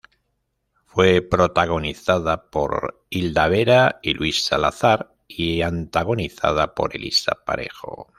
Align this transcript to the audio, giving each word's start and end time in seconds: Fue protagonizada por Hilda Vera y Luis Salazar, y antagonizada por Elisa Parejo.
Fue 0.87 1.21
protagonizada 1.21 2.49
por 2.49 3.05
Hilda 3.11 3.47
Vera 3.49 3.99
y 4.01 4.15
Luis 4.15 4.43
Salazar, 4.45 5.13
y 5.27 5.61
antagonizada 5.61 6.73
por 6.73 6.95
Elisa 6.95 7.37
Parejo. 7.45 8.09